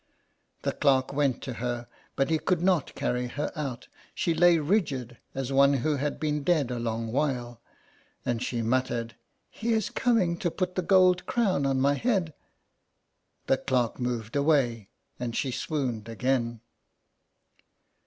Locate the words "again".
16.09-16.61